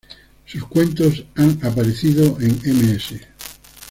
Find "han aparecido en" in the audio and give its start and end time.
1.35-2.59